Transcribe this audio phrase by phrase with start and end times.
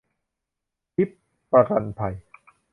[0.95, 1.13] ทิพย
[1.51, 2.13] ประกันภัย